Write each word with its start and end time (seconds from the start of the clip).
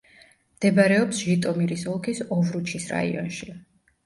მდებარეობს 0.53 1.19
ჟიტომირის 1.25 1.83
ოლქის 1.93 2.23
ოვრუჩის 2.37 2.89
რაიონში. 2.97 3.53